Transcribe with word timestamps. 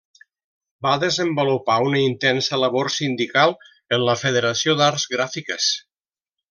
Va 0.85 0.93
desenvolupar 1.03 1.75
una 1.89 2.01
intensa 2.05 2.59
labor 2.63 2.91
sindical 2.97 3.55
en 3.99 4.09
la 4.11 4.19
Federació 4.25 4.79
d'Arts 4.81 5.11
Gràfiques. 5.17 5.73